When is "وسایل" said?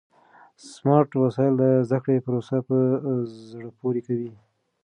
1.23-1.53